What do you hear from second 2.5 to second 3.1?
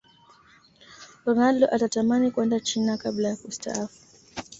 china